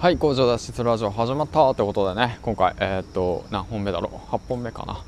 [0.00, 5.04] はい工場脱出ラジオ始まったってことでね今回えー、っと何本目だろう？8本目かな。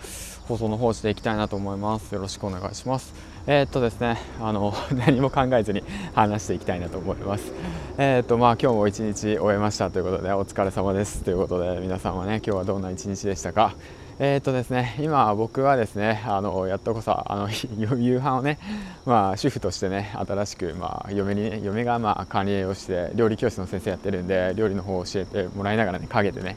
[0.46, 2.14] 放送の方していきたいなと思います。
[2.14, 3.14] よろしくお願いします。
[3.46, 5.82] えー、っとですねあの 何も考えずに
[6.14, 7.54] 話していきたいなと思います。
[7.96, 13.72] えー、っとまあ今日も一日終えましたということでお疲れ様ですということで皆さんはね今日はどんな一日でしたか？
[14.18, 17.48] えー、とですね今僕はですねあのやっとこそあの
[17.96, 18.58] 夕飯をね
[19.06, 26.56] まあ主婦としてね新しくまあ嫁に、ね、嫁がまあ管理栄養士で料理教室の先生やってるんで料理の方を教えてもらいながらね陰でね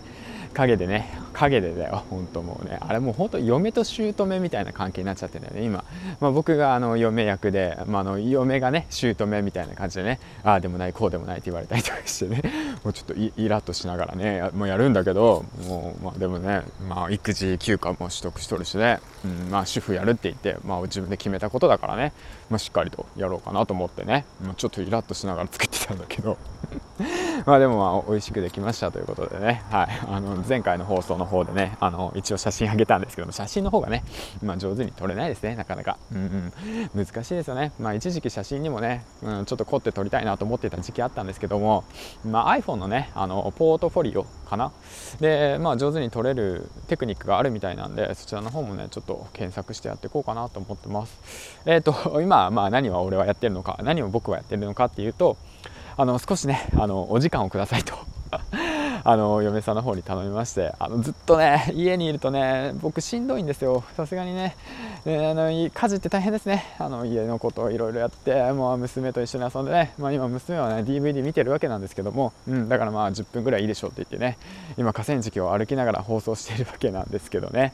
[0.56, 2.78] 陰でね陰でだよ本当もうね。
[2.80, 5.84] あれもう本当嫁と姑みたいな関係になっちゃってるんだよね今、
[6.22, 12.42] まあ、僕があの嫁役で、まあ、あの嫁がね姑みたいな感じでねああでもないこうでもないって言われたりとかしてね。
[12.84, 22.14] もうちょっとイラッとしながらねもうやるんだけどもう、まあ、でもね、まあ、育児休暇も取得しとるしね、うんまあ、主婦やるって言って、まあ、自分で決めたことだからね、
[22.50, 26.38] まあ、しっかりとやろうかなと思ってね、まあ、ちょっとイラッとしながら作ってたんだけど。
[27.48, 34.04] まあでもまあ美味しくできましたということでね、はい、あの前回の放送の方でねあの一応写真あげたんですけども写真の方がね、
[34.42, 36.52] まあ、上手に撮れないですねなかなか、うん
[36.96, 41.84] うん、難しいですよね、まあ、一時期写真にもね、うん、ちょっと凝って撮りたいなと思っていた時期あったんですけども、
[42.26, 44.72] まあ、iPhone のねあのポートフォリオかな。
[45.20, 51.62] で、まあ、上手に撮れるテクニックがあるみたいなんでそちらの方もねちょっと検索してやっていこうかなと思ってます。
[51.66, 55.38] えっ、ー、と今まあ何は俺はやってるのか何を僕はやってるのかっていうと
[55.98, 57.96] あの少しねあのお時間をくださいと。
[59.08, 63.84] あの嫁さんの方に頼みましてあのずっとね家にいるとね僕しんどいんですよ。
[63.96, 64.56] さすがにね。
[65.06, 66.66] ねあの家事って大変ですね。
[66.80, 74.38] あの家のことをいろいろやってもう娘と一緒に遊んでね、まあ、今娘はね DVD 見てるわけなんですけども、うん、だからまあ10分ぐらいいいでしょうって言ってね。
[74.76, 77.74] 今河川敷を歩きながら放送しているわけなんですけどね。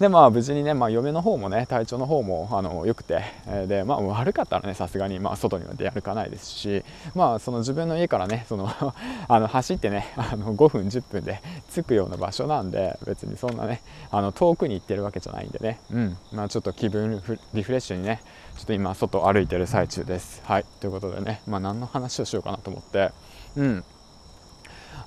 [0.00, 8.68] でまあ無事にね、まあ、嫁の方もね体調の方もあの良くて、えー、でまあ悪かったらねさすがにまあ外には出歩かないですしまあその自分の家からねその
[9.28, 15.80] あの走ってねあの5分10分で着くような場所なんで別にそんなねあの遠くに行ってるわけじゃないんでね。
[15.92, 16.16] うん。
[16.32, 17.22] まあちょっと気分
[17.52, 18.22] リフレッシュにね
[18.56, 20.42] ちょっと今外歩いてる最中です。
[20.44, 20.64] はい。
[20.80, 23.10] ということでねまあ何の話をしようかなと思って。
[23.56, 23.84] うん。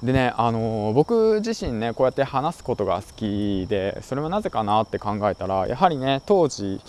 [0.04, 6.82] でね、あのー、僕自身ねこうやって話すことが好きでそれはなぜかなって考えたらやはりね当時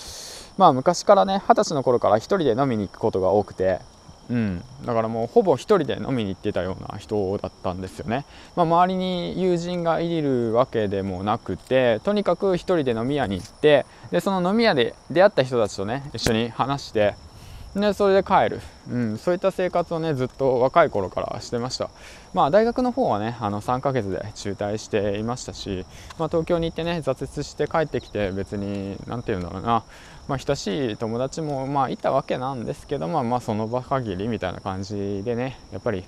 [0.56, 3.81] まあ昔からね二十歳の頃から1人で飲みに行くことが多くて
[4.31, 8.25] うん、だからもうほぼ1人で飲みに行ってたような人だったんですよね、
[8.56, 17.15] まあ、周りに友人がいるわけでもなくてとにかく1人で飲み屋に行ってでその飲み屋で出会った人たちとね一緒に話して
[17.75, 18.60] でそれで帰る、
[18.91, 21.88] うん、そういった生活をねずっと若い頃からしてました。
[22.34, 25.87] まあ大学の方はねあの3ヶ月で中退していましたし、
[26.19, 29.84] まあ、東京に行ってね挫折して帰ってきて別に何て言うんだろうな。
[30.28, 36.05] まあ、親しい友達もまあいたわけなんですけども、まあ、その場限りみたいな感じでねやっぱり、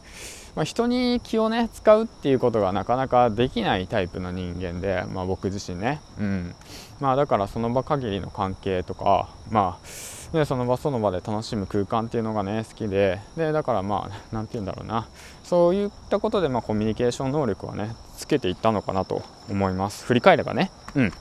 [0.55, 6.55] まあ、人に気をね使うっていうことがなかなかできないタイプの人間で、まあ、僕自身ね、うん。
[7.01, 9.87] まあ、だからその場限りの関係とかまあ
[10.35, 13.21] でその場その場で楽しむ空間っていうのがね好きで。
[13.37, 15.07] でだからまあ何て言うんだろうな。
[15.45, 20.05] そういったことでまあコミュニケーション能力はねつけていったのかなと思います。
[20.05, 20.73] 振り返ればね。
[20.97, 21.13] うん。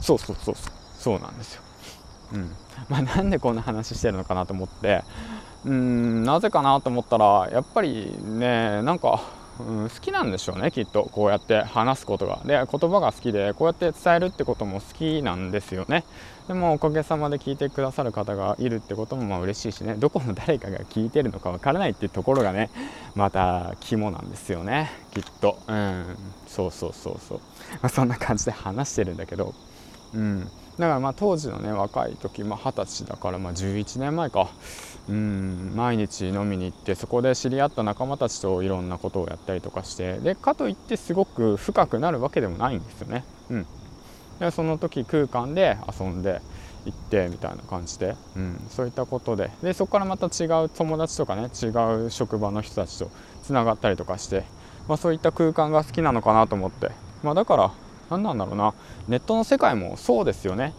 [0.00, 0.72] そうそうそうそう。
[0.96, 1.62] そうなんですよ。
[2.34, 2.52] うん。
[2.88, 5.02] まあ、なんでこんな話してるのかなと思って。
[5.64, 9.20] うんなぜかなと思ったらやっぱりねなんか
[9.58, 11.04] うん、好きなんでしょうねきっと。
[11.12, 16.04] こうやって話すことがで言葉が好きでこうやって伝えるってことも好きなんですよね。
[16.48, 19.94] でもおかげさまで聞いてくださる方がいるってこともまあ嬉しいしね。
[19.94, 22.70] どこの誰かが聞いてるのかわからないっていうところがね
[23.14, 24.90] また肝なんですよね。
[25.12, 25.58] きっと。
[25.68, 26.16] うん。
[26.46, 27.38] そうそうそうそう、
[27.74, 29.54] まあ、そんな感じで話してるんだけど。
[30.14, 30.44] うん。
[30.78, 34.48] だからまあ当時のね若い時二十、まあ、歳だからまあ11年前か。
[35.10, 35.72] うん。
[35.74, 43.24] 毎日飲みに行ってそこで知り合った仲間たちといろんなことをやったりとかしてでかといってすごく深くなるわけでもないんですよね。
[43.50, 43.66] うん、
[44.38, 46.40] でその時空間で遊んで
[46.86, 49.50] 行ってみたいな感じで、うん、そういったことで。
[49.62, 51.66] でそこからまた違う友達とかね違
[52.06, 53.10] う職場の人たちと
[53.42, 54.44] つながったりとかして、
[54.88, 56.90] まあ、そういった空間が好きなのかなと思って、
[57.22, 57.72] まあ、だから
[58.10, 58.74] 何なんだろうな。
[59.08, 60.72] ネットの世界もそうですよね。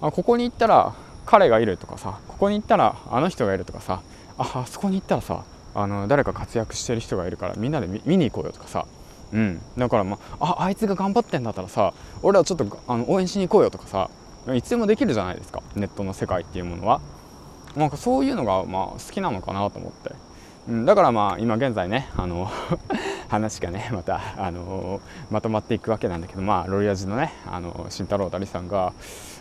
[0.00, 0.94] あここに行ったら
[1.28, 4.00] 彼がいるとかさここに行ったらあの人がいるとかさ
[4.38, 5.44] ああそこに行ったらさ
[5.74, 8.86] あの誰か活躍してる人がいるからみんなで見に行こうよとかさ。
[9.30, 11.92] うん、だからまあああいつが頑張ってんだったらさ
[12.22, 14.08] 俺はちょっとあの応援しに行こうよとかさ
[14.54, 15.62] いつでもできるじゃないですか。
[15.76, 17.02] ネットの世界っていうものは。
[17.76, 20.14] なんかそういうのがまあ好きなのかなと思って、
[20.66, 22.50] うん、だからまあ今現在ねあの
[23.28, 28.92] 話がね また、あのまとまっていくわけなんだけど、まあ、ロイヤジのね、あの慎太郎大さんが、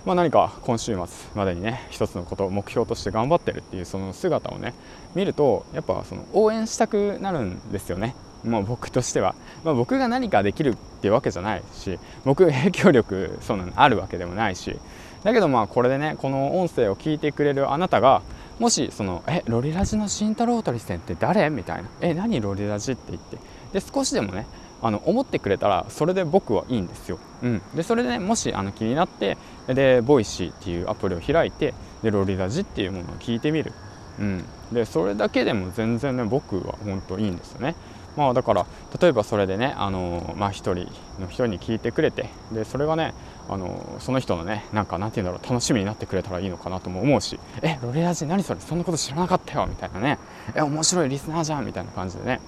[0.05, 1.05] まあ、何か今週末
[1.35, 4.73] までにね一つのことを目標として頑張ってるっていうその姿をね
[5.15, 8.15] 見るとやっぱその応援したくなるんですよね。
[8.43, 14.77] もう僕としては、まあ、僕が何かできるっていうわけじゃないし僕影響力そんなのあるわけでもないし
[15.23, 18.21] だけどまあこれでねこの音声を聞いてくれるあなたが
[18.59, 23.37] もしその「えロリラジの慎太郎鳥線って誰?」みたいな「え何ロリラジ?」って言って
[23.73, 24.47] で少しでもね
[24.81, 27.19] あの思ってくれたらそれで僕はいいんですよ。
[27.43, 29.37] うん、でそれでねもしあの気になって
[29.67, 31.73] でボイシーっていうアプリを開いて
[32.03, 33.73] でロリラジっていうものを聞いてみる、
[34.19, 37.75] うん、でそれだけでも全然ね僕は本当いいんですよね。
[38.15, 38.65] まあ、だから
[38.99, 40.73] 例えばそれでねあの、まあ、1人
[41.21, 43.13] の人に聞いてくれてでそれがね
[43.49, 50.19] あのその人のねなんかなんて言うんだろう楽しみになってくれたらいいのかなとも思うし「えロレラジ何それそんなこと知らなかったよ」みたいなね
[50.55, 52.39] 「え面白いリスナーじゃん」みたいな感じでね。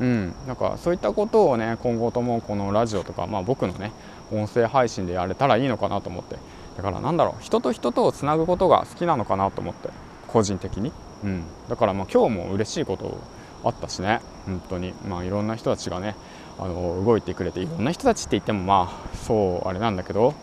[0.00, 3.92] うん、なんかそういったことをね今後ともこのラジオとか、まあ、僕のね
[4.32, 6.36] 音声配信でやれたらいいのかなと思って。
[6.76, 9.90] だからなんだろう人と人とをつなぐことが好きなのかなと思って
[10.26, 10.90] 個人的に、
[11.22, 13.18] うん、だからまあ今日も嬉しいこと
[13.62, 14.20] あったしね。
[14.46, 14.94] 本当に。
[15.06, 16.16] まあいろんな人たちがね
[16.58, 20.34] あの動いてくれていろんな人たちって言ってもまあそうあれなんだけど、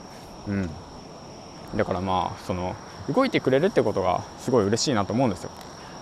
[0.47, 0.69] うん、
[1.75, 2.75] だからまあその
[3.13, 5.51] 動いてくれるってことがすごい嬉しいなと思うんですよ。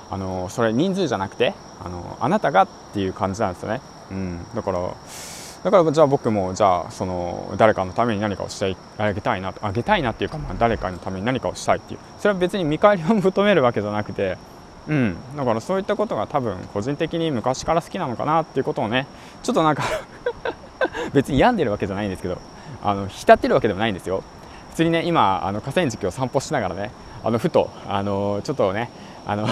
[0.09, 4.80] あのそれ人数じゃなくてあのあなたがっていう感じなんですよね、うん、だから
[5.63, 12.00] だからじゃあ僕もじゃあその誰かのために何かをしてあげたいなあげたいなっていうか、まあ、誰かのために何かをしたいっていう。
[12.19, 14.38] それは別に見返りを求めるわけじゃなくて
[14.88, 19.06] うん、だからそういったことが多分個人的に昔から好きなのかなっていうことをね
[19.44, 19.84] ちょっとなんか
[21.13, 22.38] 別に病んでるわけじゃないんですけど
[22.84, 24.24] あの浸ってるわけでもないんですよ。
[24.69, 26.92] 普通にね今あの河川敷を散歩しながらね
[27.24, 28.92] あのふとあのちょっとね
[29.25, 29.48] あの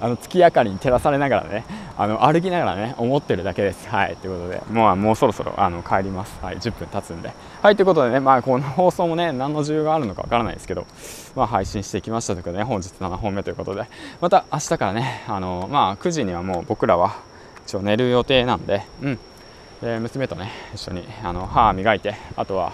[0.02, 1.64] あの月明かりに照らされながらね
[1.96, 3.88] あの歩きながらね思ってるだけです。
[3.88, 4.16] はい。
[4.16, 6.38] ということでもうもうそろそろあの帰ります。
[6.42, 6.58] はい。
[6.58, 7.32] 10分経つんで。
[7.62, 7.76] はい。
[7.76, 10.86] ということでねまあこの放送もね何の需要があるのかわからないですけど
[11.34, 13.84] まあ配信してきましたということで、ね、本日7本目ということで。
[14.20, 17.14] また明日からねあのまあ9時にはもう僕らは
[17.66, 19.18] 一応寝る予定なんでうん。
[19.82, 22.72] で娘とね一緒にあの歯磨いてあとは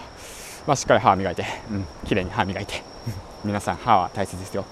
[0.67, 2.96] まあ、しっかり歯磨いて、うん、綺麗に歯磨いて。
[3.47, 4.65] 皆さん歯は大切ですよ。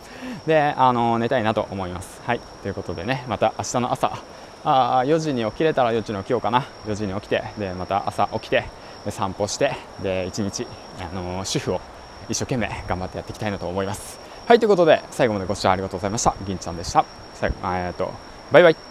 [0.45, 2.22] であの寝たいなと思います。
[2.25, 2.39] はい。
[2.62, 4.19] ということでねまた明日の朝
[4.63, 6.66] あ4時に起きれたら4時に起きようかな。
[6.86, 8.66] 4時に起きてでまた朝起きて
[9.06, 9.74] で散歩して
[10.04, 10.68] で1日
[11.00, 11.81] あの主婦を
[12.30, 14.19] 一生懸命頑張ってやっていきたいなと思います。
[14.45, 14.60] はい。
[14.60, 16.36] ということで最後までご視聴ありがとうございました。
[16.45, 17.06] 銀ちゃんでした。
[17.33, 18.12] 最後え、っと
[18.51, 18.84] バイバイ。